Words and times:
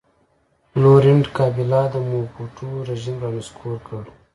لورینټ 0.81 1.25
کابیلا 1.37 1.81
د 1.93 1.95
موبوټو 2.11 2.67
رژیم 2.89 3.15
را 3.23 3.29
نسکور 3.37 3.75
کړ. 3.87 4.03